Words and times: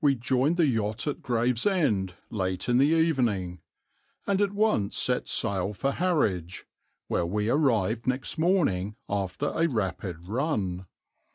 "We 0.03 0.15
joined 0.15 0.57
the 0.57 0.65
yacht 0.65 1.05
at 1.05 1.21
Gravesend 1.21 2.15
late 2.31 2.67
in 2.67 2.79
the 2.79 2.87
evening, 2.87 3.61
and 4.25 4.41
at 4.41 4.51
once 4.51 4.97
set 4.97 5.29
sail 5.29 5.73
for 5.73 5.91
Harwich, 5.91 6.65
where 7.07 7.27
we 7.27 7.51
arrived 7.51 8.07
next 8.07 8.39
morning 8.39 8.95
after 9.07 9.49
a 9.49 9.67
rapid 9.67 10.27
run. 10.27 10.87